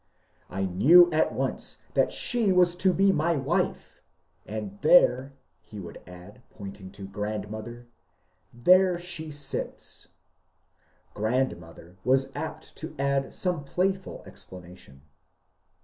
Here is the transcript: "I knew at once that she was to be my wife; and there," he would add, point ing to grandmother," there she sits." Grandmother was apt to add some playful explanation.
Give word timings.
"I 0.49 0.65
knew 0.65 1.11
at 1.11 1.31
once 1.31 1.83
that 1.93 2.11
she 2.11 2.51
was 2.51 2.75
to 2.77 2.91
be 2.91 3.11
my 3.11 3.35
wife; 3.35 4.01
and 4.47 4.79
there," 4.81 5.33
he 5.61 5.79
would 5.79 6.01
add, 6.07 6.41
point 6.49 6.79
ing 6.81 6.89
to 6.93 7.05
grandmother," 7.05 7.85
there 8.67 8.97
she 8.97 9.29
sits." 9.29 10.07
Grandmother 11.13 11.97
was 12.03 12.31
apt 12.33 12.75
to 12.77 12.95
add 12.97 13.31
some 13.31 13.63
playful 13.63 14.23
explanation. 14.25 15.03